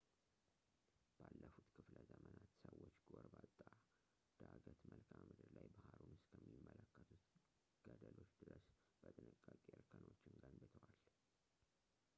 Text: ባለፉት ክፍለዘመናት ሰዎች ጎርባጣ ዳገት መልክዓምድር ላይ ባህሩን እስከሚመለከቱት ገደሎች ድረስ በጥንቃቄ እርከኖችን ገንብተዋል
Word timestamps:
ባለፉት 1.17 1.67
ክፍለዘመናት 1.75 2.49
ሰዎች 2.63 2.95
ጎርባጣ 3.11 3.59
ዳገት 4.39 4.79
መልክዓምድር 4.93 5.49
ላይ 5.59 5.67
ባህሩን 5.77 6.15
እስከሚመለከቱት 6.21 7.21
ገደሎች 7.89 8.31
ድረስ 8.43 8.65
በጥንቃቄ 9.03 9.63
እርከኖችን 9.79 10.41
ገንብተዋል 10.45 11.01